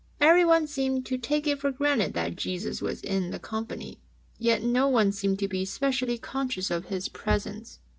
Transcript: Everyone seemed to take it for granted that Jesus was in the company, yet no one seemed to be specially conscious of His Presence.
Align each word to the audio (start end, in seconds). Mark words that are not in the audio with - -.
Everyone 0.19 0.65
seemed 0.65 1.05
to 1.05 1.17
take 1.19 1.45
it 1.45 1.59
for 1.59 1.69
granted 1.71 2.15
that 2.15 2.35
Jesus 2.35 2.81
was 2.81 3.01
in 3.03 3.29
the 3.29 3.37
company, 3.37 3.99
yet 4.39 4.63
no 4.63 4.87
one 4.87 5.11
seemed 5.11 5.37
to 5.37 5.47
be 5.47 5.63
specially 5.63 6.17
conscious 6.17 6.71
of 6.71 6.85
His 6.85 7.07
Presence. 7.07 7.77